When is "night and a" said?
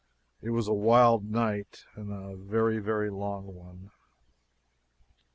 1.29-2.35